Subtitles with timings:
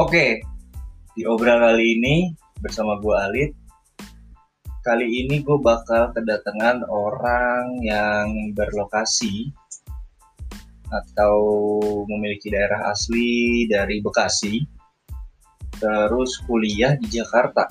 [0.00, 0.40] Oke,
[1.12, 3.52] di obrolan kali ini bersama gue Alit.
[4.80, 9.52] Kali ini gue bakal kedatangan orang yang berlokasi
[10.88, 11.36] atau
[12.08, 14.64] memiliki daerah asli dari Bekasi,
[15.76, 17.68] terus kuliah di Jakarta.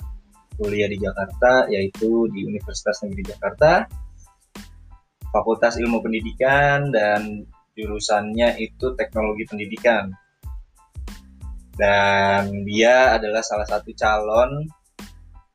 [0.54, 3.90] Kuliah di Jakarta yaitu di Universitas Negeri Jakarta,
[5.34, 7.42] Fakultas Ilmu Pendidikan dan
[7.74, 10.14] jurusannya itu Teknologi Pendidikan
[11.80, 14.68] dan dia adalah salah satu calon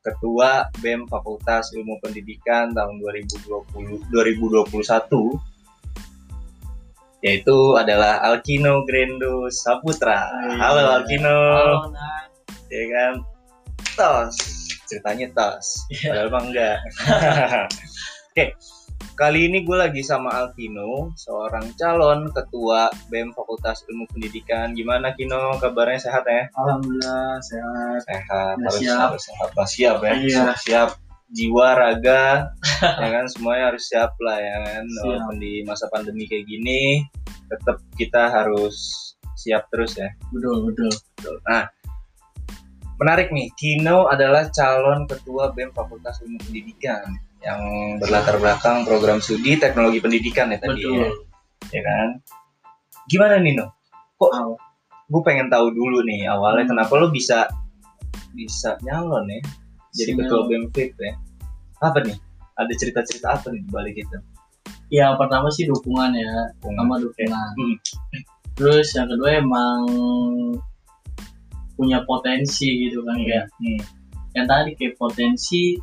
[0.02, 4.74] ketua BEM Fakultas Ilmu Pendidikan tahun 2020 2021
[7.26, 10.30] yaitu adalah Alkino Grendo Saputra.
[10.62, 11.34] Halo Alkino.
[11.34, 11.90] Halo.
[12.70, 13.14] Ya kan?
[13.98, 14.38] Tos.
[14.86, 15.90] Ceritanya tos.
[15.90, 16.30] Iya.
[16.30, 16.78] Padahal enggak.
[18.30, 18.54] Oke.
[19.16, 24.76] Kali ini gue lagi sama Alkino, seorang calon ketua BEM Fakultas Ilmu Pendidikan.
[24.76, 25.56] Gimana Kino?
[25.56, 26.52] Kabarnya sehat ya?
[26.52, 28.00] Alhamdulillah sehat.
[28.04, 29.00] sehat harus siap.
[29.08, 30.28] harus sehat lah siap ya Iya.
[30.28, 30.90] siap, siap
[31.26, 32.54] jiwa raga
[33.02, 35.04] ya kan semuanya harus siap lah ya kan Siap.
[35.10, 37.02] walaupun di masa pandemi kayak gini
[37.50, 38.76] tetap kita harus
[39.34, 40.92] siap terus ya Betul, betul.
[41.18, 41.36] Betul.
[41.50, 41.66] nah
[43.02, 47.10] menarik nih Kino adalah calon ketua BEM Fakultas Ilmu Pendidikan
[47.46, 47.62] yang
[48.02, 51.14] berlatar belakang program studi teknologi pendidikan ya tadi ya, Betul.
[51.70, 52.08] ya kan
[53.06, 53.70] gimana Nino
[54.18, 54.34] kok
[55.06, 56.72] gue pengen tahu dulu nih awalnya Hmm.
[56.74, 57.46] kenapa lo bisa
[58.34, 59.40] bisa nyalon ya
[59.94, 60.26] jadi Sinyal.
[60.26, 61.14] ketua BEMFIT ya
[61.86, 62.18] apa nih
[62.58, 64.18] ada cerita-cerita apa nih di balik itu
[64.94, 66.30] Ya pertama sih dukungan ya,
[66.62, 67.50] sama dukungan.
[67.58, 67.76] Hmm.
[68.54, 69.82] Terus yang kedua emang
[71.76, 73.82] punya potensi gitu kan kayak Hmm.
[74.38, 75.74] yang tadi kayak potensi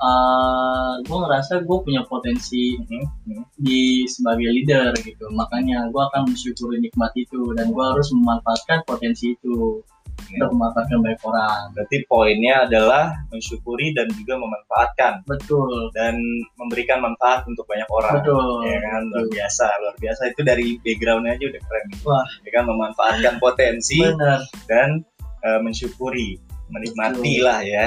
[0.00, 3.04] eh gue ngerasa gue punya potensi Hmm.
[3.28, 3.44] Hmm.
[3.56, 9.36] di sebagai leader gitu makanya gue akan mensyukuri nikmat itu dan gue harus memanfaatkan potensi
[9.36, 9.84] itu
[10.28, 10.46] Ya.
[10.46, 16.12] untuk memanfaatkan banyak orang berarti poinnya adalah mensyukuri dan juga memanfaatkan betul dan
[16.54, 19.32] memberikan manfaat untuk banyak orang betul ya kan luar Betul.
[19.32, 22.26] biasa luar biasa itu dari backgroundnya aja udah keren Wah.
[22.46, 25.02] ya kan memanfaatkan potensi benar dan
[25.40, 26.36] eh, mensyukuri,
[26.68, 27.46] menikmati Betul.
[27.48, 27.84] lah ya.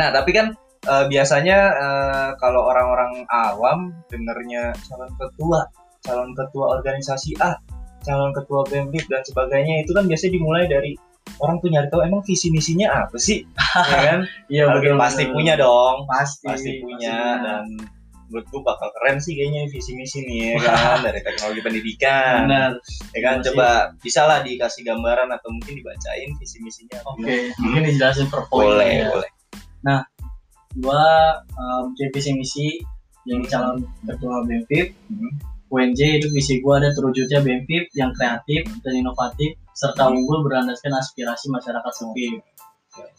[0.00, 0.56] Nah, tapi kan
[0.86, 5.66] eh, biasanya eh, kalau orang-orang awam dengernya calon ketua,
[6.04, 7.58] calon ketua organisasi A,
[8.06, 10.92] calon ketua BEMFIT dan sebagainya itu kan biasanya dimulai dari
[11.38, 13.44] orang tuh nyari tahu emang visi misinya apa sih,
[13.92, 14.20] ya kan?
[14.48, 14.64] iya
[14.96, 17.64] pasti punya dong, pasti pasti punya dan
[18.28, 21.00] menurut gue bakal keren sih kayaknya visi misi nih ya kan?
[21.00, 22.44] Dari teknologi pendidikan.
[22.44, 22.70] Benar.
[23.16, 23.34] Ya kan?
[23.40, 23.68] Terima coba
[24.04, 27.00] bisa lah dikasih gambaran atau mungkin dibacain visi misinya.
[27.08, 29.08] Oke mungkin dijelasin per poin boleh ya.
[29.08, 29.30] boleh
[30.78, 31.04] gua
[31.54, 32.66] um, jadi visi misi
[33.22, 35.32] jadi calon ketua BEMFIP Hmm.
[35.68, 41.48] UNJ itu visi gua ada terwujudnya BEMFIP yang kreatif dan inovatif serta unggul berlandaskan aspirasi
[41.48, 42.40] masyarakat sipil.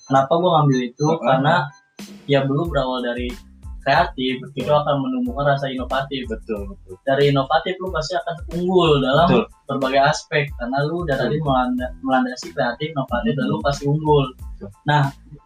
[0.03, 1.07] Kenapa gua ngambil itu?
[1.07, 1.21] Hmm.
[1.21, 1.55] Karena
[2.25, 3.29] ya dulu berawal dari
[3.79, 6.27] kreatif itu akan menumbuhkan rasa inovatif.
[6.27, 9.45] betul betul Dari inovatif lu pasti akan unggul dalam Betul.
[9.65, 13.65] berbagai aspek karena lu udah tadi melanda- melandasi kreatif, inovatif dan lu Hmm.
[13.65, 14.25] pasti unggul.
[14.57, 14.69] Betul.
[14.83, 15.01] Nah,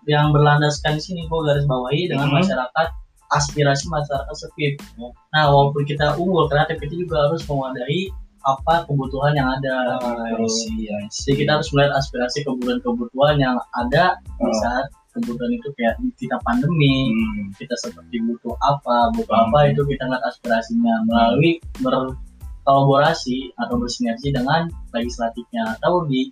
[0.09, 2.44] yang berlandaskan di sini gua garis bawahi dengan Hmm.
[2.44, 2.88] masyarakat
[3.34, 4.36] aspirasi masyarakat.
[5.00, 5.09] Hmm.
[5.34, 8.12] Nah, walaupun kita unggul kreatif kita juga harus mewadahi
[8.44, 9.97] apa kebutuhan yang ada.
[10.03, 10.44] Ah, gitu.
[10.44, 11.31] I see, I see.
[11.31, 14.59] Jadi kita harus melihat aspirasi kebutuhan-kebutuhan yang ada di Oh.
[14.59, 19.47] saat kebutuhan itu kayak kita pandemi, Hmm, kita seperti butuh apa, butuh Hmm.
[19.53, 26.28] apa itu kita lihat aspirasinya melalui berkolaborasi atau bersinergi dengan legislatifnya atau di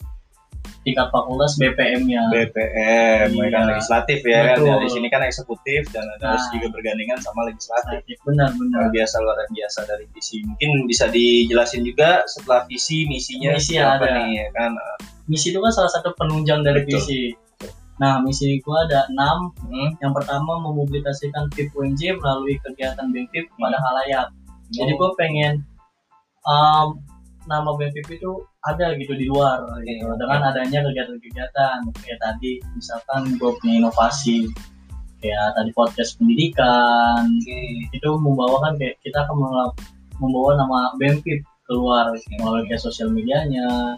[0.81, 2.25] tingkat fakultas BPM-nya.
[2.29, 3.69] BPM ya kan Iya.
[3.71, 4.69] legislatif ya kan Betul.
[4.73, 6.51] dari sini kan eksekutif dan ada harus Nah.
[6.53, 8.77] juga bergandengan sama legislatif Benar-benar.
[8.77, 14.01] luar biasa luar biasa dari visi mungkin bisa dijelasin juga setelah visi misinya Misi apa
[14.01, 14.17] ada.
[14.19, 14.71] nih ya kan
[15.23, 16.97] Misi itu kan salah satu penunjang dari Betul.
[16.97, 17.21] visi.
[17.97, 19.93] Nah, misi gua ada 6 Hmm.
[19.95, 23.85] Yang pertama mempublikasikan VIP UNJ melalui kegiatan BEMFIP kepada Hmm.
[23.85, 24.27] halayak.
[24.67, 24.97] Jadi Oh.
[24.97, 25.61] gue pengen
[26.41, 26.97] um,
[27.49, 30.05] nama BEMFIP itu ada gitu di luar gitu.
[30.05, 30.17] Iya.
[30.17, 34.49] Dengan adanya kegiatan-kegiatan kayak tadi misalkan gue punya inovasi
[35.21, 37.29] kayak tadi podcast pendidikan
[37.93, 39.37] itu membawakan kayak kita akan
[40.17, 43.97] membawa nama BEMFIP keluar melalui kayak sosial medianya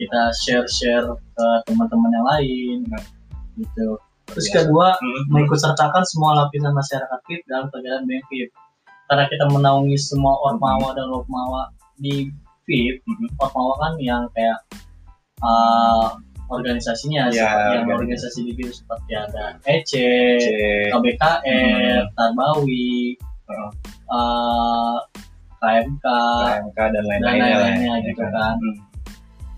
[0.00, 2.78] kita share-share ke teman-teman yang lain
[3.58, 4.56] gitu terus Biasa.
[4.64, 5.24] kedua Hmm.
[5.32, 8.50] mengikut sertakan semua lapisan masyarakat FIP dalam kegiatan BEMFIP
[9.08, 12.28] karena kita menaungi semua ormawa dan lokmawa di
[13.40, 14.58] Ormawa kan yang kayak
[15.42, 16.16] uh,
[16.48, 18.00] organisasinya Ya, seperti yang organisasi.
[18.00, 19.92] organisasi di FIP seperti ada EC,
[20.40, 20.88] Cek.
[20.96, 23.16] KBKR, Tarbawi,
[23.48, 23.70] Heeh.
[24.08, 24.96] uh,
[25.58, 27.58] KMK, KMK dan lain-lainnya lah ya.
[27.58, 28.56] lain-lainnya gitu kan.
[28.56, 28.76] Hmm.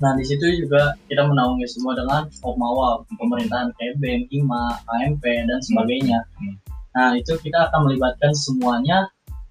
[0.01, 3.69] Nah di situ juga kita menaungi semua dengan Opmawa, pemerintahan
[4.01, 6.25] BEM, IMA, KMP dan sebagainya.
[6.41, 6.57] Hmm.
[6.97, 9.07] Nah itu kita akan melibatkan semuanya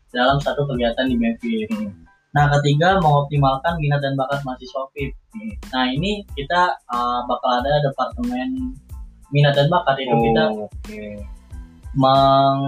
[0.09, 1.69] dalam satu kegiatan di BEMFIP.
[1.69, 1.93] Hmm.
[2.29, 5.11] Nah ketiga mengoptimalkan minat dan bakat mahasiswa FIP.
[5.33, 5.53] Hmm.
[5.73, 8.77] Nah ini kita uh, bakal ada departemen
[9.29, 11.01] minat dan bakat itu kita Oh, oke.
[11.91, 12.59] meng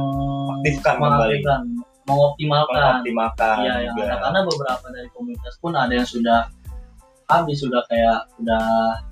[0.58, 1.06] Aktifkan kembali.
[1.06, 1.62] mengaktifkan,
[2.04, 2.82] mengoptimalkan.
[3.02, 4.04] Mengoptimalkan Iya yang juga.
[4.08, 6.40] ada karena beberapa dari komunitas pun ada yang sudah
[7.32, 8.66] habis sudah kayak udah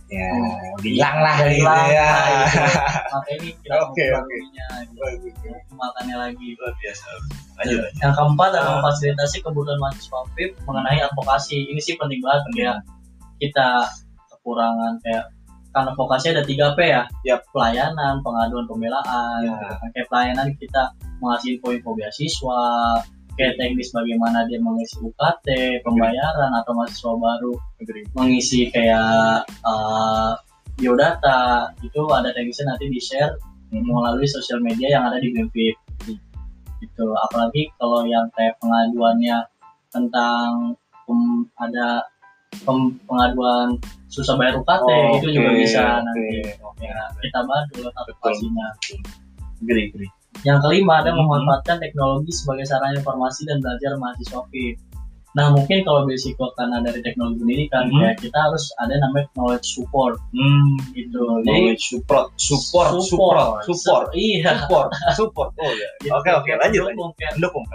[0.09, 0.73] ya Hmm.
[0.81, 2.57] hilang lah udah gitu hilang ya lah, gitu.
[3.13, 4.35] Makanya ini kita Oke, oke.
[4.35, 4.97] gitu.
[4.97, 5.33] Bagus.
[5.39, 6.47] mengoptimalkannya lagi.
[6.51, 7.29] luar biasa lanjut
[7.77, 7.81] lanjut.
[7.99, 8.73] Yang keempat adalah Ah.
[8.75, 11.57] memfasilitasi kebutuhan mahasiswa FIP mengenai advokasi.
[11.67, 12.77] Ini sih penting banget kayak
[13.37, 13.67] kita
[14.29, 15.23] kekurangan kayak
[15.69, 17.05] kan advokasi ada 3 P ya.
[17.23, 17.45] Yap.
[17.49, 19.39] Pelayanan, pengaduan, pembelaan.
[19.39, 19.53] Ya.
[19.53, 19.87] gitu kan.
[19.93, 20.83] Kayak pelayanan kita
[21.19, 22.63] mengasih info-info beasiswa,
[23.39, 25.47] kayak teknis bagaimana dia mengisi UKT,
[25.87, 27.55] pembayaran atau mahasiswa baru.
[28.19, 30.35] Mengisi kayak uh,
[30.75, 33.39] biodata itu ada teknisnya nanti di share
[33.71, 35.75] melalui sosial media yang ada di BEMFIP
[36.83, 37.05] gitu.
[37.29, 39.47] Apalagi kalau yang kayak pengaduannya
[39.95, 40.75] tentang
[41.07, 42.03] pem- ada
[42.67, 43.79] pem- pengaduan
[44.11, 46.81] susah bayar UKT Oh, itu juga oke, bisa oke, nanti oke.
[46.83, 48.67] ya, kita bantu lewat aplikasinya
[49.59, 50.11] Agree, agree.
[50.41, 51.19] Yang kelima ada Mhm.
[51.19, 54.79] memanfaatkan teknologi sebagai sarana informasi dan belajar mahasiswa FIP.
[55.29, 58.01] Nah mungkin kalau berisiko karena dari teknologi pendidikan Mhm.
[58.01, 61.21] ya kita harus ada namanya knowledge support Hmm, gitu.
[61.45, 64.65] Knowledge support, support, support, support, Su- iya.
[64.65, 65.49] support, support.
[65.61, 65.89] Oh ya.
[66.17, 66.81] Oke, oke, Kayak lanjut,
[67.13, 67.65] kayak- Mendukung.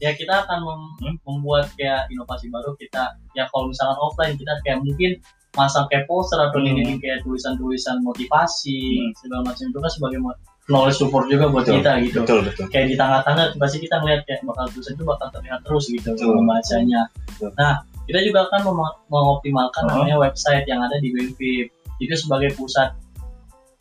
[0.00, 1.16] Ya kita akan mem- Hmm.
[1.24, 5.12] membuat kayak inovasi baru kita ya kalau misalkan offline kita kayak mungkin
[5.56, 6.68] masang kayak poster atau Hmm.
[6.72, 9.12] ini kayak tulisan-tulisan motivasi Hmm.
[9.16, 10.20] segala macam itu kan sebagai
[10.70, 12.18] knowledge support juga buat Betul, kita gitu.
[12.22, 12.64] Betul, betul.
[12.70, 16.32] kayak di tengah-tengah pasti kita ngeliat kayak bakal tulisan itu bakal terlihat terus gitu Betul.
[16.38, 17.00] membacanya.
[17.26, 17.50] Betul.
[17.58, 17.72] Nah
[18.06, 20.02] kita juga akan mem- mengoptimalkan Uh-huh.
[20.02, 21.68] namanya website yang ada di BEMFIP
[22.00, 22.94] itu sebagai pusat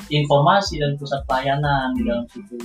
[0.09, 2.09] informasi dan pusat pelayanan di Hmm.
[2.09, 2.57] dalam situ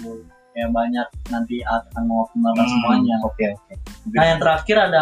[0.55, 3.17] kayak banyak nanti akan mengoptimalkan Hmm, semuanya.
[3.27, 3.75] Oke, oke.
[4.15, 5.01] Nah yang terakhir ada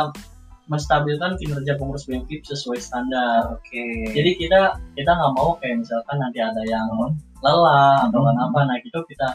[0.66, 3.50] menstabilkan kinerja pengurus BEMFIP sesuai standar.
[3.52, 4.10] Oke.
[4.10, 6.86] Jadi kita kita nggak mau kayak misalkan nanti ada yang
[7.42, 8.28] lelah atau Hmm.
[8.30, 9.28] kenapa nah itu kita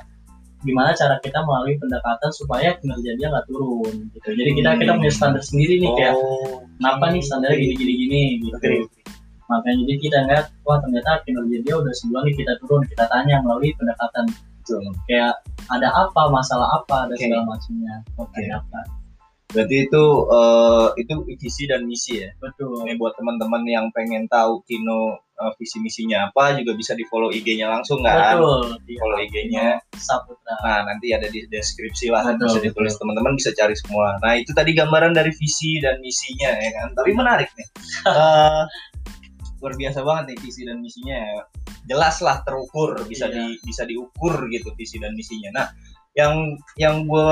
[0.57, 5.13] gimana cara kita melalui pendekatan supaya kinerja dia nggak turun gitu jadi kita kita punya
[5.13, 8.73] standar sendiri nih kayak Oh, kenapa nih standarnya gini gini gini gitu Oke.
[9.45, 13.35] makanya jadi kita ngeliat wah ternyata kinerja dia udah sebulan nih kita turun kita tanya
[13.45, 14.25] melalui pendekatan
[14.57, 14.81] Betul.
[15.05, 15.33] kayak
[15.69, 17.21] ada apa masalah apa dan Oke.
[17.21, 18.39] segala macamnya Oke.
[18.41, 18.79] Ada apa
[19.47, 22.29] Berarti itu eh, itu visi dan misi ya.
[22.43, 27.07] betul Ini buat teman-teman yang pengen tahu Kino eh, visi misinya apa juga bisa di
[27.07, 28.35] follow IG-nya langsung kan.
[28.35, 28.99] betul Iya.
[28.99, 29.67] Follow IG-nya.
[29.95, 34.19] Saputra Nah, nanti ada di deskripsi lah, Betul, bisa ditulis teman-teman bisa cari semua.
[34.19, 36.87] Nah, itu tadi gambaran dari visi dan misinya ya kan.
[36.97, 37.67] Tapi menarik nih.
[38.07, 38.63] Eh,
[39.57, 41.17] luar biasa banget nih visi dan misinya.
[41.17, 41.39] ya.
[41.87, 43.47] Jelas lah terukur, bisa Iya.
[43.47, 45.63] di bisa diukur gitu visi dan misinya.
[45.63, 45.67] Nah,
[46.19, 46.35] yang
[46.75, 47.31] yang gue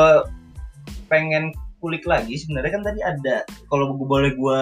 [1.12, 1.52] pengen
[1.86, 4.62] kulik lagi sebenarnya kan tadi ada kalau gue boleh gue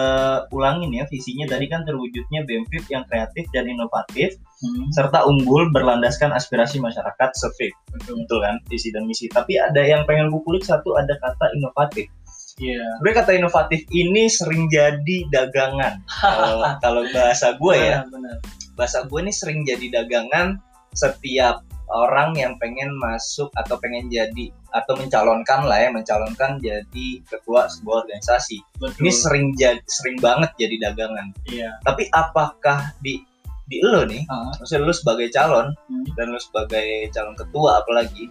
[0.52, 6.32] ulangin ya visinya tadi kan terwujudnya BEMFIP yang kreatif dan inovatif Hmm, serta unggul berlandaskan
[6.32, 7.68] aspirasi masyarakat survei.
[7.92, 8.24] Betul.
[8.24, 9.28] Betul kan visi dan misi.
[9.28, 12.08] Tapi ada yang pengen gue kulik satu ada kata inovatif.
[12.56, 12.80] Iya.
[13.02, 16.00] Sebenarnya kata inovatif ini sering jadi dagangan.
[16.06, 18.08] Kalau kalau bahasa gue ya.
[18.08, 18.72] Benar, benar.
[18.74, 20.58] bahasa gue ini sering jadi dagangan
[20.94, 21.62] setiap
[21.92, 28.08] orang yang pengen masuk atau pengen jadi atau mencalonkan lah ya mencalonkan jadi ketua sebuah
[28.08, 28.58] organisasi.
[28.80, 29.00] Betul.
[29.04, 31.30] Ini sering jadi sering banget jadi dagangan.
[31.46, 31.70] Iya.
[31.84, 33.22] Tapi apakah di
[33.64, 36.04] di lo nih Ah, maksudnya lu sebagai calon Hmm.
[36.20, 38.28] dan lu sebagai calon ketua apalagi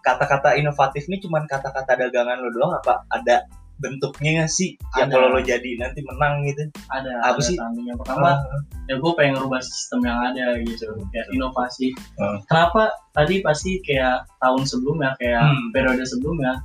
[0.00, 3.42] kata-kata inovatif ini cuman kata-kata dagangan lo doang apa ada
[3.76, 5.14] bentuknya nggak sih yang Ada.
[5.14, 7.56] kalau lo jadi nanti menang gitu ada Apa ada sih?
[7.78, 8.40] yang pertama
[8.84, 12.40] ya gue pengen rubah sistem yang ada gitu kayak inovasi Hmm.
[12.46, 15.68] kenapa tadi pasti kayak tahun sebelumnya kayak Hmm.
[15.70, 16.56] periode sebelumnya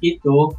[0.00, 0.50] itu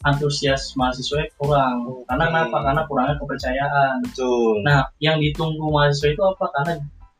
[0.00, 2.32] antusias mahasiswa kurang karena Oke.
[2.32, 6.72] kenapa karena kurangnya kepercayaan betul nah yang ditunggu mahasiswa itu apa karena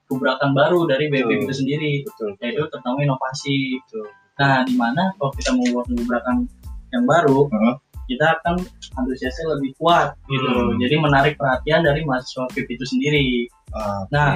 [0.06, 1.44] gebrakan baru dari BPM Betul.
[1.46, 6.48] itu sendiri betul yaitu terutama inovasi betul nah di mana kalau kita membuat gebrakan
[6.90, 7.74] yang baru Heeh.
[8.10, 8.58] Kita akan
[8.98, 10.74] antusiasnya lebih kuat gitu Hmm.
[10.82, 13.26] jadi menarik perhatian dari mahasiswa VIP itu sendiri
[13.70, 14.10] Oke.
[14.10, 14.34] Nah,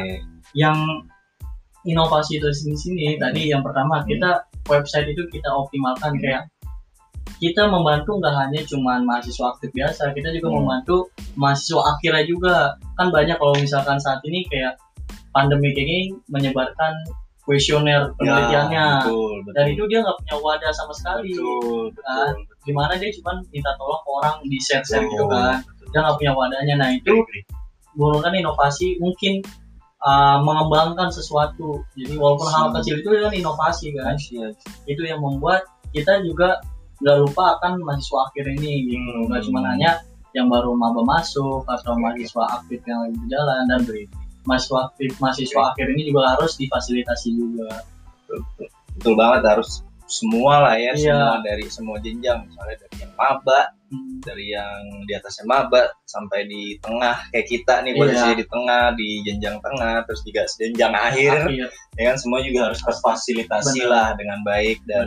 [0.54, 0.78] yang
[1.85, 3.21] inovasi itu sini sini Hmm.
[3.26, 4.07] tadi yang pertama Hmm.
[4.07, 4.31] kita
[4.71, 6.23] website itu kita optimalkan Hmm.
[6.23, 6.43] kayak
[7.43, 10.57] kita membantu nggak hanya cuman mahasiswa aktif biasa kita juga Hmm.
[10.62, 12.54] membantu mahasiswa akhirnya juga
[12.95, 14.78] kan banyak kalau misalkan saat ini kayak
[15.35, 16.95] pandemi kayak gini menyebarkan
[17.45, 18.85] kuesioner penelitiannya.
[18.85, 19.53] Ya, betul betul.
[19.53, 21.31] Dan itu dia nggak punya wadah sama sekali.
[21.37, 22.33] Betul Kan?
[22.41, 22.57] betul.
[22.65, 25.61] Di mana dia cuma minta tolong ke orang di share share gitu Betul, kan.
[25.61, 25.87] betul.
[25.93, 26.75] dia nggak punya wadahnya.
[26.81, 27.15] Nah itu
[27.95, 29.45] menggunakan inovasi mungkin
[30.03, 31.85] uh, mengembangkan sesuatu.
[31.95, 32.75] Jadi walaupun hal Hmm.
[32.81, 34.17] kecil itu kan inovasi kan.
[34.89, 36.59] Itu yang membuat kita juga
[37.05, 39.05] nggak lupa akan mahasiswa akhir ini gitu.
[39.05, 39.29] Hmm.
[39.29, 40.01] nggak cuma hanya
[40.35, 43.81] yang baru maba masuk atau mahasiswa aktif yang lagi berjalan dan
[44.45, 47.83] mahasiswa mahasiswa akhir ini juga harus difasilitasi juga
[48.29, 48.41] betul,
[48.97, 51.17] betul banget harus semua lah ya Iya.
[51.17, 53.61] semua dari semua jenjang misalnya dari yang maba
[53.95, 58.01] Hmm, dari yang di atasnya maba sampai di tengah kayak kita nih Iya.
[58.03, 62.61] posisinya di tengah di jenjang tengah terus juga jenjang akhir akhir ya kan semua juga
[62.67, 65.07] harus terfasilitasi lah dengan baik dan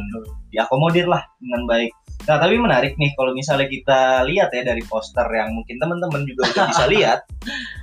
[0.56, 1.92] diakomodir lah dengan baik.
[2.28, 6.52] Nah tapi menarik nih kalau misalnya kita lihat ya dari poster yang mungkin teman-teman juga
[6.52, 7.20] udah bisa lihat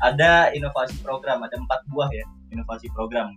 [0.05, 3.35] ada inovasi program ada empat buah ya inovasi program.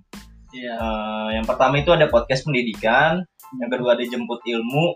[0.51, 0.75] iya.
[0.75, 3.25] Eh, yang pertama itu ada podcast pendidikan,
[3.59, 4.95] yang kedua ada jemput ilmu,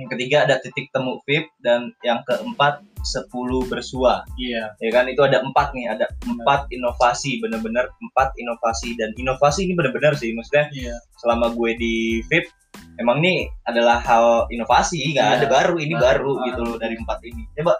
[0.00, 3.30] yang ketiga ada titik temu VIP dan yang keempat 10
[3.68, 4.24] bersua.
[4.38, 4.72] Iya.
[4.78, 8.96] Ya kan itu ada empat nih ada empat inovasi bener-bener empat inovasi.
[8.96, 10.96] Dan inovasi ini bener-bener sih maksudnya iya.
[11.20, 12.48] selama gue di VIP
[12.96, 16.94] emang ini adalah hal inovasi nggak Iya, ada baru ini baru, baru, gitu loh dari
[16.96, 17.74] empat ini coba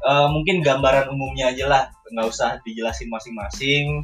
[0.00, 4.02] eh, mungkin gambaran umumnya aja lah nggak usah dijelasin masing-masing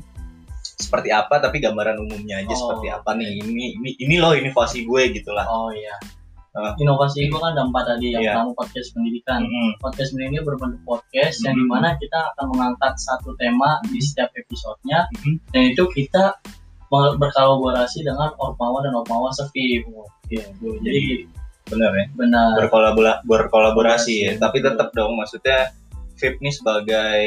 [0.75, 4.83] seperti apa tapi gambaran umumnya aja Oh, seperti apa nih ini ini ini loh inovasi
[4.85, 5.95] gue gitulah oh iya
[6.55, 6.71] Ah.
[6.79, 8.31] inovasi itu kan ada empat tadi yang Iya.
[8.39, 9.75] pertama podcast pendidikan Mm-mm.
[9.83, 11.61] podcast ini berbentuk podcast yang Mhm.
[11.61, 15.51] di mana kita akan mengangkat satu tema di setiap episodenya Mhm.
[15.51, 16.39] dan itu kita
[16.93, 19.85] berkolaborasi dengan Ormawa dan Ormawa Sevip
[20.33, 20.45] Iya,
[20.81, 21.29] jadi
[21.69, 22.07] bener ya?
[22.17, 22.49] Benar.
[22.61, 24.33] Berkolabora berkolaborasi ya?
[24.41, 25.73] Tapi tetap dong maksudnya
[26.15, 27.27] VIP nih sebagai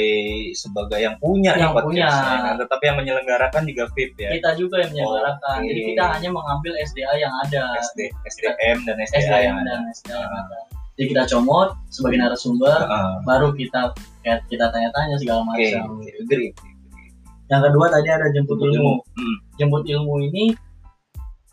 [0.56, 2.08] sebagai yang punya Yang punya.
[2.08, 2.56] ya kan?
[2.56, 4.32] tetapi yang menyelenggarakan juga VIP ya?
[4.40, 5.58] Kita juga yang menyelenggarakan.
[5.60, 5.68] Oke.
[5.68, 7.64] jadi kita hanya mengambil SDA yang ada.
[7.84, 8.00] SD,
[8.32, 9.72] SDM dan SDA yang SDM ada.
[9.76, 10.58] Dan SDA yang ada.
[10.98, 13.14] Jadi kita comot sebagai narasumber Heeh.
[13.22, 13.82] baru kita
[14.50, 16.02] kita tanya-tanya segala macam.
[16.02, 16.50] oke, agree.
[17.48, 19.36] Yang kedua tadi ada jemput ilmu Hmm.
[19.56, 20.52] jemput ilmu ini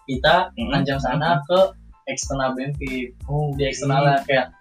[0.05, 0.71] kita Hmm.
[0.75, 1.59] panjang sana ke
[2.11, 4.53] eksternal benefit Oh, di eksternalnya kayak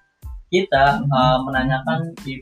[0.47, 1.09] kita Hmm.
[1.11, 2.37] uh, menanyakan di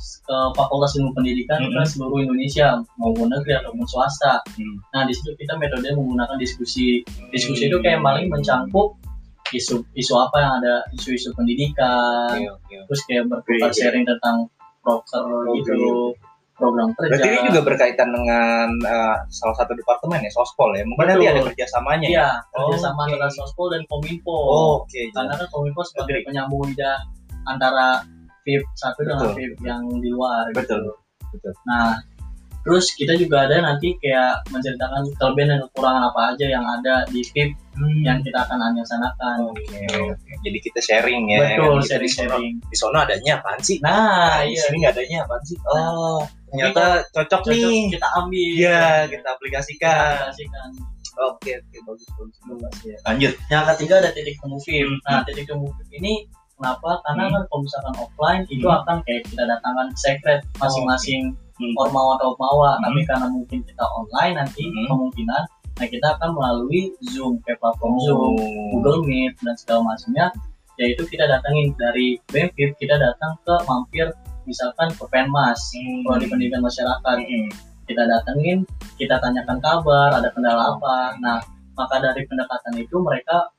[0.00, 1.76] ke Fakultas Ilmu Pendidikan Hmm.
[1.76, 4.40] ke seluruh Indonesia maupun negeri ataupun swasta.
[4.56, 4.80] Hmm.
[4.96, 7.04] Nah di situ kita metode menggunakan diskusi.
[7.28, 8.96] Diskusi itu kayak paling mencangkup
[9.52, 12.86] isu isu apa yang ada isu-isu pendidikan, Oke, oke, oke.
[12.88, 14.46] terus kayak bertukar Oke, sharing tentang
[14.80, 15.58] proker Oke.
[15.60, 16.14] gitu,
[16.60, 17.10] program kerja.
[17.16, 20.84] Berarti ini juga berkaitan dengan uh, salah satu departemen ya, Sospol ya.
[20.84, 21.34] Mungkin nanti Betul.
[21.34, 22.12] ada kerjasamanya ya.
[22.12, 23.08] Iya, kerjasama Oke.
[23.16, 24.36] antara Sospol dan Kominfo.
[24.84, 26.26] Oke, karena kan Kominfo sebagai Agree.
[26.28, 27.00] penyambung lidah
[27.48, 28.04] antara
[28.44, 29.36] VIP satu dengan Betul.
[29.40, 30.44] VIP yang di luar.
[30.52, 30.60] gitu.
[30.60, 30.82] betul.
[31.30, 31.52] Betul.
[31.64, 32.02] Nah,
[32.60, 37.24] terus kita juga ada nanti kayak menceritakan kelebihan dan kekurangan apa aja yang ada di
[37.32, 37.56] VIP
[38.04, 39.36] yang kita akan anjasanakan.
[39.48, 40.32] Oke, oke.
[40.44, 41.56] Jadi kita sharing ya.
[41.56, 42.54] Betul, di sharing-sharing.
[42.68, 43.80] Di sono adanya apaan sih?
[43.80, 44.62] Nah, di iya.
[44.68, 45.56] sini nggak adanya apaan sih?
[45.64, 47.82] Oh, Tapi ternyata cocok, Cocok nih.
[47.88, 48.50] kita ambil.
[48.52, 50.12] Iya, kita Kita aplikasikan.
[50.28, 50.68] aplikasikan.
[51.20, 52.98] Oke, oke, bagus, bagus, bagus.
[53.02, 53.32] Lanjut.
[53.46, 54.86] Yang ketiga ada titik temu VIP.
[54.86, 54.98] Hmm.
[55.04, 56.14] Nah, titik temu VIP ini
[56.54, 56.90] kenapa?
[57.02, 57.32] Karena Hmm.
[57.32, 58.78] kan kalau misalkan offline itu Hmm.
[58.78, 61.22] akan kayak kita datangkan secret masing-masing
[61.54, 61.74] Hmm.
[61.76, 62.70] ormawa atau ormawa.
[62.74, 62.82] Hmm.
[62.86, 64.86] Tapi karena mungkin kita online nanti Hmm.
[64.86, 65.42] kemungkinan,
[65.76, 68.02] nah kita akan melalui Zoom kayak platform Oh.
[68.02, 68.32] Zoom,
[68.72, 70.32] Google Meet dan segala macamnya.
[70.78, 74.08] Yaitu kita datangin dari BEMFIP, kita datang ke mampir
[74.50, 76.02] misalkan ke Penmas, Hmm.
[76.02, 77.16] Prodi Pendidikan Masyarakat.
[77.22, 77.50] Hmm.
[77.86, 78.66] Kita datengin,
[78.98, 81.14] kita tanyakan kabar, ada kendala apa.
[81.22, 81.38] Nah,
[81.78, 83.50] maka dari pendekatan itu mereka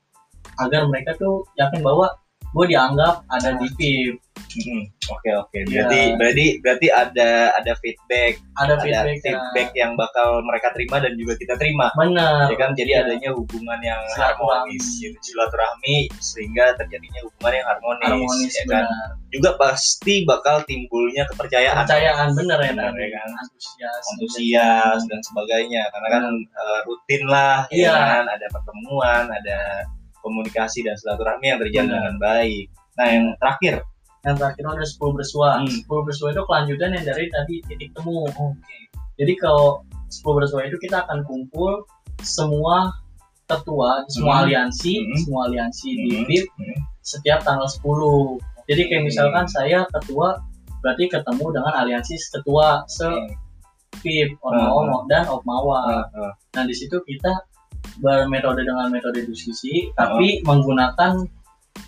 [0.60, 2.12] agar mereka tuh yakin bahwa
[2.52, 4.12] gue dianggap ada di
[4.52, 5.58] VIP, Hmm, Oke oke.
[5.64, 5.82] Iya.
[5.82, 11.16] Berarti berarti berarti ada ada feedback, ada ada feedback, feedback yang bakal mereka terima dan
[11.16, 11.88] juga kita terima.
[11.94, 12.46] Benar.
[12.46, 13.00] Ya kan jadi Iya.
[13.04, 15.16] adanya hubungan yang harmonis, gitu.
[15.22, 18.84] silaturahmi sehingga terjadinya hubungan yang harmonis, harmonis ya kan.
[18.84, 19.08] benar.
[19.28, 23.28] Juga pasti bakal timbulnya kepercayaan, Kepercayaan bener ya Benar, ya kan?
[23.34, 24.02] Antusias.
[24.12, 25.82] antusias dan sebagainya.
[25.88, 27.92] Karena kan eh, rutin lah, ya Iya.
[27.92, 28.24] kan.
[28.28, 29.58] Ada pertemuan, ada
[30.20, 31.96] komunikasi dan silaturahmi yang terjalin Benar.
[31.98, 32.64] dengan baik.
[32.92, 33.74] Nah yang terakhir,
[34.22, 35.48] Yang terakhir ada 10 bersua.
[35.58, 35.66] Hmm.
[35.66, 38.30] 10 bersua itu kelanjutan yang dari tadi titik temu.
[39.18, 41.82] Jadi kalau 10 bersua itu kita akan kumpul
[42.22, 42.94] semua
[43.50, 44.42] ketua, semua Hmm.
[44.46, 45.18] aliansi, Hmm.
[45.18, 46.24] semua aliansi di Hmm.
[46.30, 46.78] VIP Hmm.
[47.02, 48.38] setiap tanggal 10.
[48.70, 49.08] Jadi kayak Hmm.
[49.10, 50.38] misalkan saya ketua
[50.82, 53.06] berarti ketemu dengan aliansi ketua se
[54.02, 55.78] VIP, Ormawa dan Opmawa.
[55.86, 56.32] Ah, ah.
[56.58, 57.44] Nah di situ kita
[58.00, 61.22] bermetode dengan metode diskusi, tapi menggunakan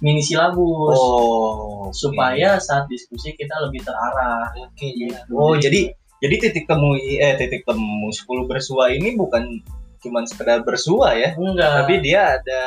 [0.02, 1.96] mini silabus Oh, oke.
[1.96, 4.50] supaya saat diskusi kita lebih terarah.
[4.58, 5.32] Oke, Gitu.
[5.32, 9.60] Oh, jadi jadi titik temu eh titik temu 10 bersua ini bukan
[10.04, 12.62] cuman sekedar bersua ya, enggak tapi dia ada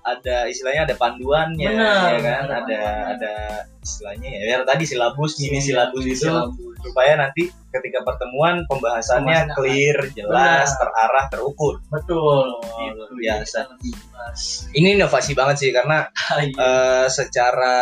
[0.00, 2.44] ada istilahnya ada panduannya ya kan?
[2.48, 2.78] ada
[3.12, 3.34] ada
[3.80, 6.24] istilahnya ya, ya tadi silabus Iya, silabus itu.
[6.24, 6.68] silabus.
[6.80, 10.80] supaya nanti ketika pertemuan pembahasannya clear jelas Benar.
[10.80, 11.76] terarah terukur.
[11.92, 12.56] Betul.
[12.64, 13.68] Gitu, Itu, biasa.
[14.72, 16.08] ini inovasi banget sih karena
[16.40, 17.76] eh, secara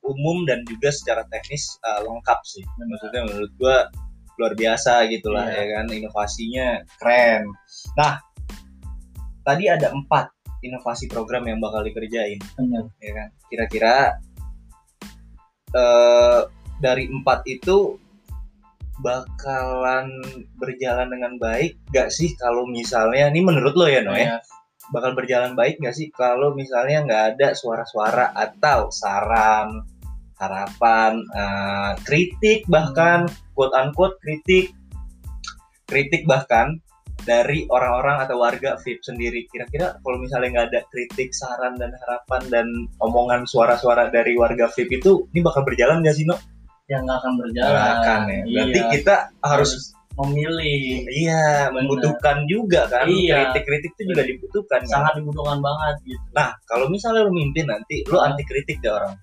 [0.00, 2.64] umum dan juga secara teknis eh, lengkap sih.
[2.80, 3.92] Maksudnya menurut gua
[4.40, 5.60] luar biasa gitulah Iya.
[5.60, 5.84] ya kan?
[5.92, 6.66] Inovasinya
[6.96, 7.52] keren.
[8.00, 8.16] Nah
[9.44, 10.31] tadi ada empat
[10.62, 12.38] inovasi program yang bakal dikerjain.
[12.56, 12.88] Benar.
[13.02, 13.28] ya kan?
[13.50, 13.94] Kira-kira
[15.74, 16.40] eh,
[16.78, 17.98] dari empat itu
[19.02, 20.22] bakalan
[20.60, 24.38] berjalan dengan baik gak sih kalau misalnya ini menurut lo ya no ya?
[24.90, 29.80] Bakal berjalan baik nggak sih kalau misalnya nggak ada suara-suara atau saran,
[30.36, 34.74] harapan, eh, kritik bahkan quote unquote kritik,
[35.86, 36.82] kritik bahkan
[37.22, 39.46] dari orang-orang atau warga VIP sendiri.
[39.46, 42.66] Kira-kira kalau misalnya nggak ada kritik, saran dan harapan dan
[42.98, 46.34] omongan suara-suara dari warga VIP itu, ini bakal berjalan nggak sih no?
[46.90, 48.40] yang nggak akan berjalan Nggak akan ya.
[48.44, 49.70] Berarti Iya, kita harus
[50.12, 53.48] memilih iya membutuhkan juga kan Iya.
[53.48, 54.80] kritik-kritik itu juga dibutuhkan.
[54.84, 54.90] kan?
[54.90, 59.16] sangat dibutuhkan banget gitu Nah, kalau misalnya lu mimpin nanti, lu anti kritik deh orang.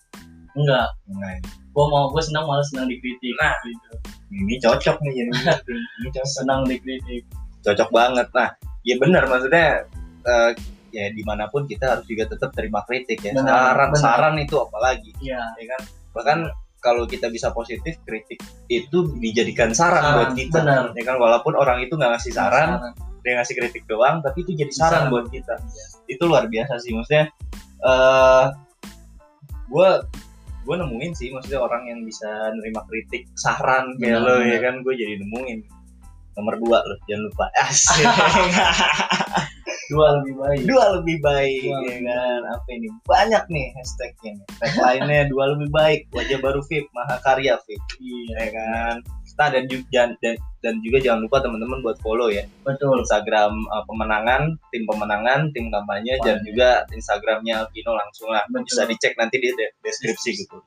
[0.58, 3.54] enggak Nah, gue mau gue senang malah senang dikritik Nah.
[3.62, 3.90] gitu.
[4.34, 5.78] ini cocok nih jadi mimpin.
[6.00, 6.26] Ini cocok.
[6.42, 7.22] senang dikritik
[7.66, 8.28] Cocok banget.
[8.32, 8.50] Nah,
[8.84, 9.84] ya benar maksudnya
[10.24, 10.52] eh,
[10.90, 13.34] ya di mana pun kita harus juga tetap terima kritik ya.
[13.36, 14.02] Benar, saran, benar.
[14.02, 15.82] saran itu apalagi, iya ya kan?
[16.18, 16.40] Bahkan
[16.80, 18.40] kalau kita bisa positif, kritik
[18.72, 20.60] itu dijadikan saran, Saran, buat kita.
[20.64, 20.84] benar.
[20.96, 22.94] Ya kan walaupun orang itu nggak ngasih saran, Saran.
[23.20, 25.12] dia ngasih kritik doang, tapi itu jadi saran Saran.
[25.12, 25.56] buat kita.
[26.08, 27.28] Itu luar biasa sih maksudnya.
[27.80, 28.46] eh
[29.70, 29.90] gue
[30.68, 34.94] gue nemuin sih maksudnya orang yang bisa nerima kritik saran kayak lo ya kan gue
[34.98, 35.60] jadi nemuin
[36.40, 37.46] nomor dua loh jangan lupa.
[37.68, 38.08] Asik.
[39.90, 40.62] Dua lebih baik.
[40.70, 42.42] Dua lebih baik Dua ya lebih kan?
[42.46, 42.88] apa ini?
[43.10, 44.48] Banyak nih hashtagnya nih.
[44.62, 46.00] Tagline-nya dua lebih baik.
[46.14, 46.86] Wajah baru VIP.
[46.94, 47.90] Mahakarya VIP.
[47.98, 48.38] Iya.
[48.38, 48.96] Ya kan?
[49.40, 52.46] Nah dan juga dan, dan, juga jangan lupa teman-teman buat follow ya.
[52.62, 53.02] Betul.
[53.02, 58.46] Instagram uh, pemenangan, tim pemenangan, tim kampanye, dan juga Instagramnya Alvino langsung lah.
[58.46, 58.70] Betul.
[58.70, 60.60] Bisa dicek nanti di de- deskripsi gitu.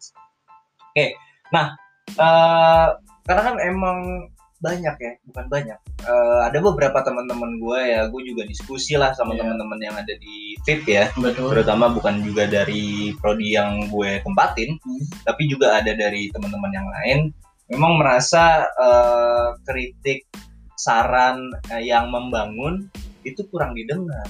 [0.92, 1.16] Oke,
[1.54, 1.72] nah
[2.11, 2.88] eh,
[3.24, 4.28] karena kan emang
[4.62, 5.79] banyak ya, bukan banyak.
[6.07, 9.42] Eh, ada beberapa teman-teman gue ya, gue juga diskusi lah sama Iya.
[9.42, 14.79] teman-teman yang ada di VIP ya, betul terutama bukan juga dari prodi yang gue tempatin,
[14.79, 15.03] Hmm.
[15.27, 17.18] tapi juga ada dari teman-teman yang lain.
[17.75, 20.31] Memang merasa eh, kritik
[20.79, 21.42] saran
[21.75, 22.87] eh, yang membangun
[23.27, 24.27] itu kurang didengar.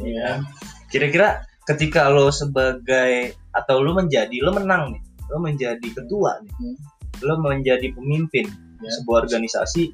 [0.00, 0.40] Iya.
[0.88, 6.76] Kira-kira ketika lo sebagai atau lo menjadi lo menang nih, lo menjadi ketua nih, Hmm.
[7.20, 8.90] lo menjadi pemimpin Ya.
[8.94, 9.90] sebuah organisasi,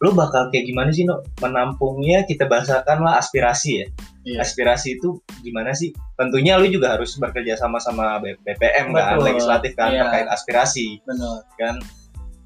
[0.00, 2.24] lo bakal kayak gimana sih no menampungnya?
[2.28, 3.86] Kita bahasakan lah aspirasi ya.
[4.24, 4.38] Iya.
[4.44, 5.92] Aspirasi itu gimana sih?
[6.16, 9.26] Tentunya lo juga harus bekerja sama sama BPM kan, Betul.
[9.32, 10.00] legislatif kan Iya.
[10.08, 11.76] terkait aspirasi benar kan.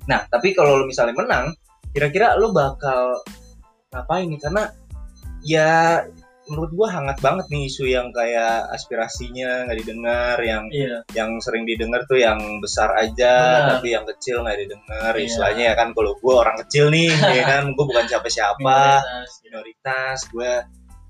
[0.06, 1.54] Nah, tapi kalau lo misalnya menang,
[1.90, 3.22] kira-kira lo bakal
[3.90, 4.38] ngapain nih?
[4.42, 4.62] Karena
[5.42, 5.70] ya
[6.44, 11.64] menurut gua hangat banget nih isu yang kayak aspirasinya nggak didengar, yang iya yang sering
[11.64, 13.68] didengar tuh yang besar aja, Benar.
[13.78, 15.12] tapi yang kecil nggak didengar.
[15.16, 15.24] Iya.
[15.24, 20.18] Istilahnya ya kan kalau gua orang kecil nih, ya kan, gua bukan siapa-siapa, minoritas minoritas,
[20.28, 20.52] gua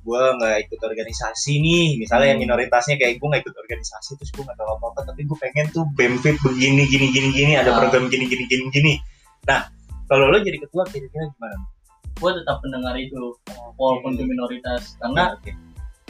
[0.05, 2.53] gua nggak ikut organisasi nih misalnya yang Hmm.
[2.53, 5.67] minoritasnya kayak gue nggak ikut organisasi terus gue nggak tahu apa apa tapi gue pengen
[5.73, 7.81] tuh benefit begini gini gini gini ada Ah.
[7.81, 8.93] program gini gini gini gini
[9.49, 9.65] nah
[10.05, 11.57] kalau lo jadi ketua kira-kira gimana
[12.15, 13.35] gue tetap mendengar itu
[13.77, 14.95] walaupun itu minoritas.
[14.99, 15.51] Karena Oke.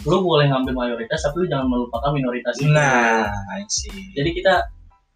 [0.05, 2.69] lu boleh ngambil mayoritas tapi lu jangan melupakan minoritas itu.
[2.69, 4.13] Nah I see.
[4.13, 4.69] Jadi kita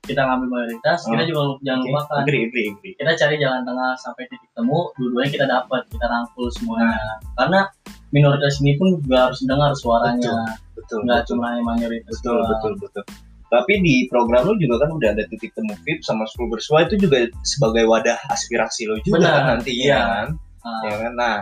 [0.07, 2.16] kita ngambil mayoritas kita Oh, juga jangan Oke, lupakan.
[2.24, 2.92] Agree agree agree.
[2.96, 7.20] Kita cari jalan tengah sampai titik temu dua-duanya kita dapat kita rangkul semuanya.
[7.37, 7.61] Karena
[8.09, 10.57] minoritas ini pun juga harus dengar suaranya.
[10.72, 11.37] Betul nggak betul.
[11.37, 12.48] cuma mayoritas betul doang.
[12.57, 13.05] betul betul.
[13.48, 17.01] Tapi di program lo juga kan udah ada titik temu VIP sama school bersua itu
[17.01, 20.01] juga sebagai wadah aspirasi lo juga Benar, kan nantinya iya.
[20.05, 20.29] kan
[20.62, 21.12] Ah, ya kan?
[21.14, 21.37] Nah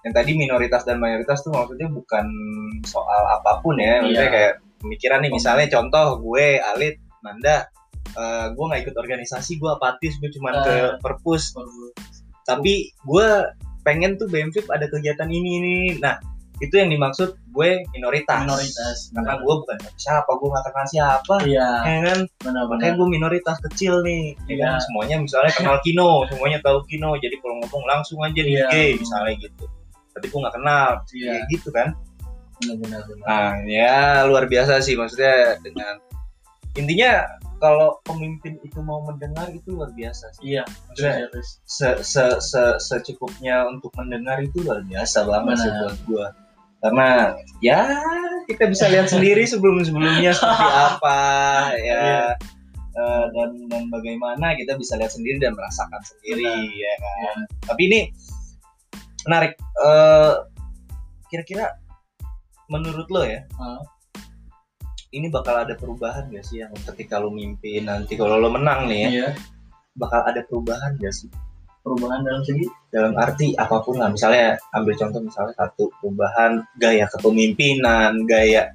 [0.00, 2.24] yang tadi minoritas dan mayoritas tuh maksudnya bukan
[2.84, 4.00] soal apa pun ya.
[4.00, 4.32] Maksudnya Iya.
[4.32, 7.68] kayak pemikiran nih misalnya contoh gue Alit Nanda
[8.10, 10.62] eh, gue nggak ikut organisasi gue apatis gue cuman Eh.
[10.64, 11.52] ke perpus.
[12.42, 13.26] Tapi gue
[13.80, 15.76] pengen tuh BMFIP ada kegiatan ini ini.
[16.00, 16.16] Nah
[16.60, 18.44] itu yang dimaksud gue minoritas.
[18.44, 18.96] Minoritas.
[19.10, 21.34] Karena gue bukan siapa gue nggak kenal siapa.
[21.48, 21.68] Iya.
[21.88, 22.18] Ya kan?
[22.44, 24.36] Benar-benar makanya gue minoritas kecil nih.
[24.44, 24.72] Ya kan?
[24.76, 24.84] Iya.
[24.84, 28.68] semuanya misalnya kenal Kino semuanya tahu Kino jadi kalau ngomong langsung aja di Iya.
[28.68, 29.64] IG misalnya gitu.
[30.12, 30.88] Tapi gue nggak kenal.
[31.10, 31.30] Iya.
[31.32, 31.88] kayak gitu kan?
[32.60, 33.24] Benar-benar benar.
[33.24, 33.96] nah ya
[34.28, 35.96] luar biasa sih maksudnya dengan
[36.76, 37.24] intinya
[37.56, 40.56] kalau pemimpin itu mau mendengar itu luar biasa sih.
[40.56, 41.48] Iya Maksudnya, serius.
[41.64, 45.80] se, se, se, secukupnya untuk mendengar itu luar biasa banget sih Benar.
[45.80, 46.26] buat gue
[46.80, 47.80] karena ya
[48.46, 51.18] kita bisa lihat sendiri sebelum sebelumnya seperti apa
[51.76, 52.24] ya Iya.
[52.90, 56.74] Eh, dan dan bagaimana kita bisa lihat sendiri dan merasakan sendiri Benar.
[56.74, 57.32] ya kan Iya.
[57.64, 58.00] tapi ini
[59.24, 60.34] menarik Eh,
[61.28, 61.72] kira-kira
[62.66, 63.40] menurut lo ya
[65.10, 69.00] ini bakal ada perubahan gak sih yang ketika lo mimpin nanti kalau lo menang nih
[69.00, 69.28] ya Iya.
[69.96, 71.26] bakal ada perubahan gak sih
[71.80, 77.06] Perubahan dalam segi dalam arti apa pun lah misalnya ambil contoh misalnya satu perubahan gaya
[77.08, 78.74] kepemimpinan gaya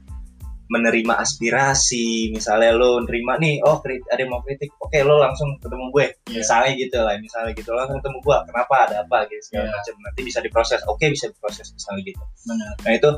[0.66, 5.86] menerima aspirasi misalnya lo nerima nih oh ada yang mau kritik oke lo langsung ketemu
[5.94, 6.42] gue Iya.
[6.42, 9.74] misalnya gitu lah misalnya gitu lo langsung ketemu gue kenapa ada apa gitu segala Iya.
[9.78, 12.74] macam nanti bisa diproses oke bisa diproses misalnya gitu benar.
[12.82, 13.10] nah itu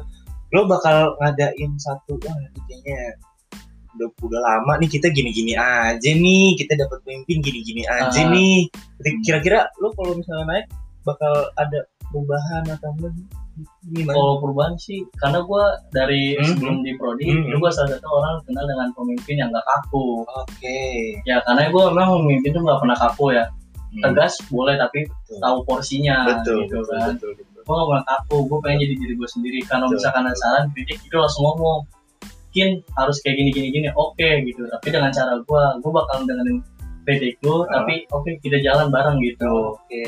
[0.52, 3.00] lo bakal ngadain satu wah ini kayaknya
[3.98, 8.30] udah udah lama nih kita gini-gini aja nih kita dapat pemimpin gini-gini aja Ah.
[8.30, 8.70] nih
[9.22, 10.66] kira-kira lo kalau misalnya naik
[11.02, 13.14] bakal ada perubahan atau enggak
[13.90, 16.46] gimana Kalau perubahan sih, karena gue dari Hmm.
[16.46, 17.50] sebelum di prodi, Hmm.
[17.50, 20.22] itu gue salah satu orang kenal dengan pemimpin yang gak kaku.
[20.22, 20.80] oke
[21.26, 23.50] Ya karena gue memang memimpin tuh gak pernah kaku ya.
[23.90, 25.42] Hmm, Tegas boleh tapi betul.
[25.42, 27.10] tahu porsinya betul gitu betul, kan.
[27.18, 29.60] betul betul Gue gak pernah kaku, gue pengen jadi diri gue sendiri.
[29.66, 30.42] Kalau Betul, misalkan ada betul.
[30.46, 31.80] saran, kritik itu langsung ngomong.
[32.58, 34.66] Mungkin harus kayak gini gini gini, oke gitu.
[34.66, 36.58] Tapi dengan cara gue, gue bakal dengerin
[37.06, 37.80] kritik lu, Ah.
[37.80, 39.78] tapi oke kita jalan bareng gitu.
[39.78, 40.06] oke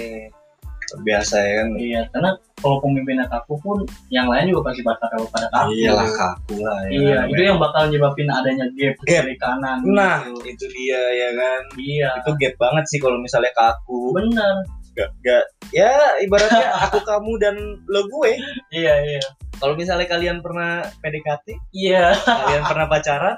[0.89, 3.77] Luar biasa ya kan Iya, karena kalau pemimpinnya kaku pun,
[4.09, 5.77] yang lain juga pasti bakal pada kaku.
[5.77, 9.21] iyalah kaku lah ya Iya, itu yang bakal nyebabin adanya gap, Gap.
[9.21, 9.77] kiri kanan.
[9.85, 10.41] nah gitu.
[10.49, 14.65] itu dia ya kan Iya, itu gap banget sih kalau misalnya kaku bener.
[14.99, 18.35] Gak, gak ya ibaratnya aku kamu dan lo gue
[18.69, 19.21] Iya, iya.
[19.55, 23.38] kalau misalnya kalian pernah PDKT Iya, kalian pernah pacaran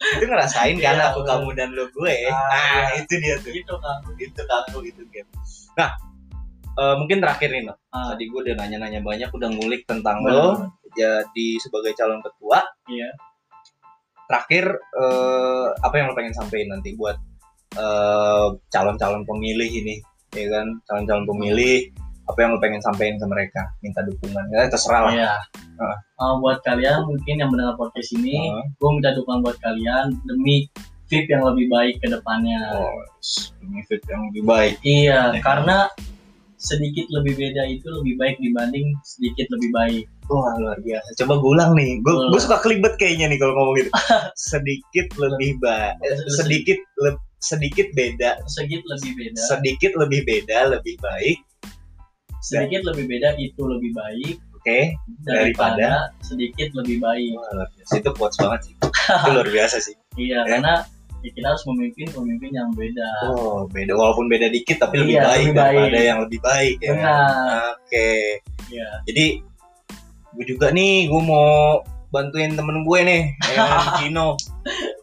[0.00, 1.30] itu ngerasain kan Iya, aku bener.
[1.32, 2.60] kamu dan lo gue Ah, nah
[2.92, 3.00] iya.
[3.00, 3.96] itu dia tuh gitu kan.
[4.16, 5.28] itu kaku itu game
[5.74, 5.90] nah
[6.74, 10.36] eh, mungkin terakhir nih no Ah, tadi gue udah nanya-nanya banyak udah ngulik tentang Bener.
[10.36, 10.46] lo
[10.90, 13.08] jadi sebagai calon ketua iya.
[14.26, 17.16] terakhir eh, apa yang lo pengen sampaikan nanti buat
[17.74, 19.94] eh, calon-calon pemilih ini
[20.32, 21.90] ya kan calon-calon pemilih
[22.26, 25.32] apa yang lo pengen sampaikan ke mereka minta dukungan ya terserah lah Iya.
[25.80, 25.96] Ah.
[26.20, 28.62] Uh, buat kalian mungkin yang mendengar podcast ini, Ah.
[28.68, 30.68] gue minta dukungan buat kalian demi
[31.08, 32.60] fit yang lebih baik ke depannya.
[32.76, 33.00] oh,
[33.58, 35.40] demi fit yang lebih baik Iya, Ya.
[35.40, 35.88] karena
[36.60, 40.04] sedikit lebih beda itu lebih baik dibanding sedikit lebih baik.
[40.28, 41.16] Wah luar biasa.
[41.24, 41.98] Coba gue ulang nih.
[42.04, 43.90] Gue gue suka kelibet kayaknya nih kalau ngomong gitu.
[44.52, 45.96] sedikit lebih baik.
[46.36, 48.40] Sedikit le- sedikit beda.
[48.46, 49.40] Sedikit lebih beda.
[49.42, 51.38] Sedikit lebih beda lebih baik.
[52.40, 54.96] sedikit lebih beda itu lebih baik Oke.
[55.24, 57.36] daripada sedikit lebih baik.
[57.36, 58.00] Biasa.
[58.00, 58.74] Itu quotes banget sih.
[58.80, 59.92] Itu luar biasa sih.
[60.18, 60.56] Iya, Ya.
[60.58, 60.74] karena
[61.20, 63.08] ya kita harus memimpin pemimpin yang beda.
[63.28, 63.92] Oh beda.
[63.92, 66.08] Walaupun beda dikit tapi lebih Iya, baik lebih daripada baik.
[66.08, 66.92] yang lebih baik ya.
[66.96, 67.60] Benar.
[67.76, 68.10] Oke.
[68.72, 68.88] Iya.
[69.04, 69.26] Jadi
[70.30, 73.68] gue juga nih gue mau bantuin temen gue nih, ya kan,
[74.02, 74.28] Kino.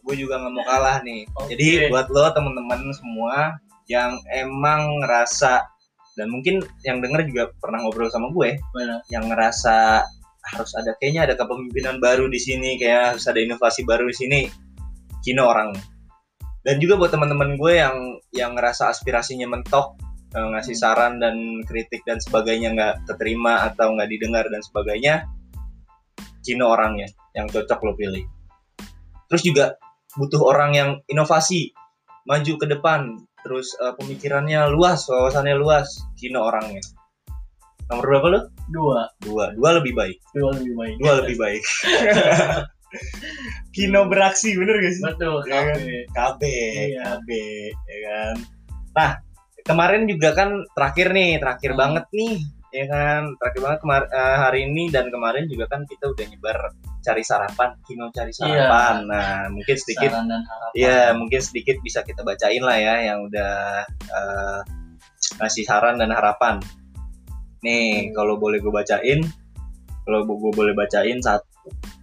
[0.08, 1.28] Gue juga nggak mau kalah nih.
[1.36, 1.52] Oke.
[1.52, 3.60] Jadi buat lo temen-temen semua
[3.92, 5.68] yang emang ngerasa
[6.16, 9.04] dan mungkin yang denger juga pernah ngobrol sama gue, Benar.
[9.12, 10.02] yang ngerasa
[10.48, 14.40] harus ada kayaknya ada kepemimpinan baru di sini, kayak harus ada inovasi baru di sini.
[15.20, 15.76] Kino orang.
[16.64, 17.96] Dan juga buat teman-teman gue yang
[18.34, 19.94] yang ngerasa aspirasinya mentok,
[20.34, 25.28] eh, ngasih saran dan kritik dan sebagainya nggak keterima atau nggak didengar dan sebagainya,
[26.42, 28.24] Kino orangnya yang cocok lo pilih.
[29.28, 29.64] Terus juga
[30.14, 31.74] butuh orang yang inovasi,
[32.24, 36.80] maju ke depan, terus eh, pemikirannya luas, wawasannya luas, Kino orangnya.
[37.88, 38.40] Nomor berapa lo?
[38.68, 40.94] Dua, Dua, dua lebih baik, dua lebih baik.
[41.00, 41.62] dua lebih baik.
[43.74, 45.02] Kino beraksi, bener gak sih?
[45.04, 45.76] Betul, Iya kan?
[46.08, 47.02] KB, Iya.
[47.20, 47.28] KB,
[47.84, 48.34] ya kan.
[48.92, 49.10] Nah,
[49.62, 51.80] kemarin juga kan terakhir nih, terakhir Hmm.
[51.80, 52.34] banget nih,
[52.74, 53.34] ya kan.
[53.40, 56.58] Terakhir banget kemar- eh, hari ini dan kemarin juga kan kita udah nyebar
[57.04, 59.08] cari sarapan, Kino cari sarapan.
[59.08, 60.74] Nah, mungkin sedikit Saran dan harapan.
[60.76, 63.84] ya mungkin sedikit bisa kita bacain lah ya yang udah
[65.40, 66.58] ngasih saran dan harapan.
[67.64, 69.20] Nih, kalau boleh gue bacain,
[70.06, 71.46] kalau gue boleh bacain satu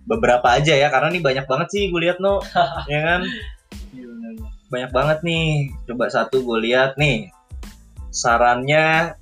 [0.05, 2.37] beberapa aja ya karena nih banyak banget sih gue lihat no,
[2.93, 3.25] ya kan
[3.95, 4.11] Iya,
[4.69, 5.71] banyak banget nih.
[5.87, 7.31] Coba satu gue lihat nih.
[8.11, 9.15] Sarannya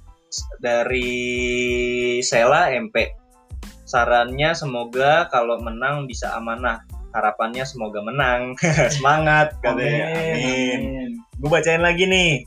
[0.57, 3.13] dari Sela MP.
[3.83, 6.81] Sarannya semoga kalau menang bisa amanah.
[7.13, 8.57] Harapannya semoga menang.
[8.95, 10.33] Semangat katanya.
[10.33, 10.81] Amin.
[11.37, 12.41] Gue bacain lagi nih.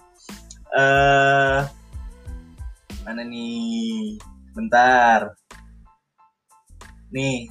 [0.74, 1.58] Eh
[3.06, 4.18] mana nih?
[4.54, 5.38] Bentar.
[7.14, 7.46] Nih.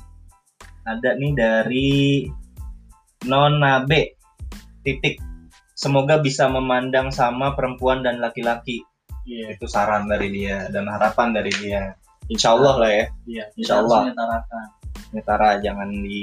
[0.86, 1.93] Ada nih dari
[3.26, 4.15] Nona B
[4.86, 5.17] titik
[5.74, 8.86] semoga bisa memandang sama perempuan dan laki-laki
[9.25, 9.45] Iya.
[9.51, 11.93] itu saran dari dia dan harapan dari dia
[12.25, 14.01] insya Allah lah ya Iya, Insya Allah.
[15.11, 16.21] Netara jangan di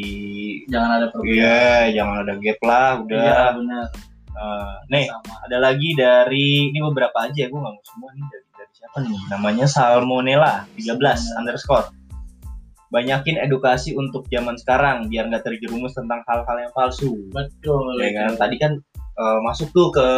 [0.67, 1.33] Jangan ada perbedaan.
[1.33, 1.63] iya
[1.93, 3.85] jangan ada gap lah udah Iya, benar.
[4.33, 5.35] Eh, nih Sama.
[5.45, 9.19] ada lagi dari ini beberapa aja gue nggak mau semua nih dari dari siapa nih
[9.29, 11.37] namanya Salmonella 13 Salmonella.
[11.37, 11.87] underscore
[12.89, 17.97] banyakin edukasi untuk zaman sekarang biar nggak terjerumus tentang hal-hal yang palsu Betul.
[17.99, 18.73] ya kan tadi kan
[19.19, 20.09] eh, masuk tuh ke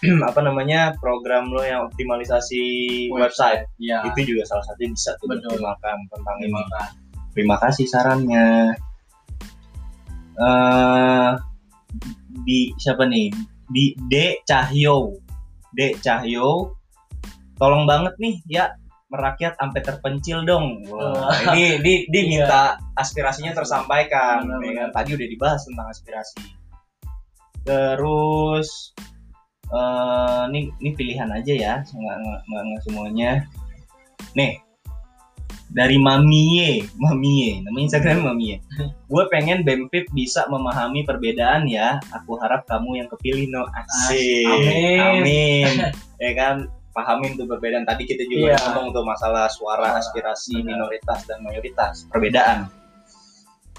[0.30, 2.62] apa namanya program lo yang optimalisasi
[3.12, 3.68] website.
[3.76, 4.00] Iya.
[4.10, 6.48] itu juga salah satunya bisa tuh dioptimalkan tentang ini.
[6.48, 6.88] Dimakan.
[7.30, 8.74] terima kasih sarannya.
[10.40, 11.30] Eh
[12.48, 13.28] di siapa nih?
[13.70, 15.20] Di D Cahyo.
[15.76, 16.74] D Cahyo.
[17.60, 18.72] Tolong banget nih ya
[19.10, 20.80] merakyat sampai terpencil dong.
[20.88, 22.28] Wah, ini di di Iya.
[22.30, 22.62] minta
[22.96, 24.48] aspirasinya tersampaikan.
[24.48, 24.88] Benar, ya benar.
[24.96, 26.40] tadi udah dibahas tentang aspirasi
[27.62, 28.96] terus
[29.70, 33.30] eh ini ini pilihan aja ya nggak nggak- nggak semuanya.
[34.34, 34.58] Nih
[35.70, 38.58] dari Mamie Mamie namanya Instagram Mamie
[39.06, 42.02] gue pengen Bempip bisa memahami perbedaan ya.
[42.12, 43.62] Aku harap kamu yang kepilih no.
[43.70, 44.46] Asik.
[44.46, 44.98] Amin.
[44.98, 45.74] amin.
[46.20, 46.66] Ya kan?
[46.90, 47.86] Pahamin tuh perbedaan.
[47.86, 48.58] Tadi kita juga Iya.
[48.60, 50.68] ngomong tuh masalah suara Suara, aspirasi benar.
[50.84, 52.04] minoritas dan mayoritas.
[52.10, 52.66] Perbedaan.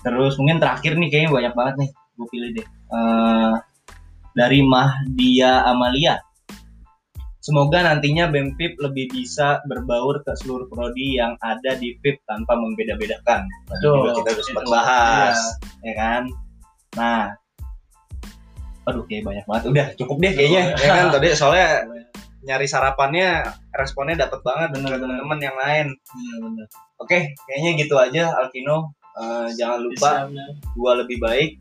[0.01, 1.89] Terus mungkin terakhir nih kayaknya banyak banget nih.
[2.15, 2.65] Gue pilih deh.
[2.65, 3.53] Eh,
[4.37, 6.19] dari Mahdia Amalia
[7.41, 13.49] Semoga nantinya BEMPIP lebih bisa berbaur ke seluruh prodi yang ada di PIP tanpa membeda-bedakan.
[13.65, 15.37] Betul, kita udah sempat bahas,
[15.81, 16.29] ya kan?
[17.01, 17.33] Nah,
[18.85, 19.63] aduh kayak banyak banget.
[19.73, 21.05] Udah cukup deh kayaknya, ya kan?
[21.17, 21.69] Tadi soalnya
[22.47, 23.41] nyari sarapannya,
[23.73, 25.87] responnya dapat banget dengan teman-teman yang lain.
[26.45, 26.67] Benar.
[27.01, 28.93] Oke, kayaknya gitu aja Alkino.
[29.17, 30.45] Eh, jangan lupa Bisa,
[30.77, 31.57] dua lebih baik.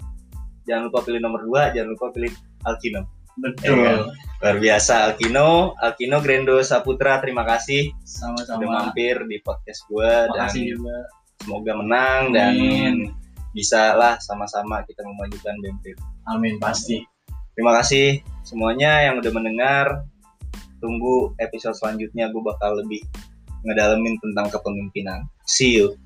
[0.69, 2.29] Jangan lupa pilih nomor dua, jangan lupa pilih
[2.67, 3.07] Alkino.
[3.41, 3.79] Betul.
[3.79, 3.95] Iya.
[4.41, 8.57] Luar biasa Alkino, Alkino Grendo Saputra, terima kasih Sama-sama.
[8.57, 10.97] sudah mampir di podcast gue dan juga.
[11.45, 12.97] semoga menang dan Amin.
[13.53, 15.97] bisa lah sama-sama kita memajukan BEMPIP.
[16.33, 17.05] Amin pasti.
[17.53, 19.87] Terima kasih semuanya yang udah mendengar.
[20.81, 23.05] Tunggu episode selanjutnya gue bakal lebih
[23.69, 25.29] ngedalemin tentang kepemimpinan.
[25.45, 26.01] See you.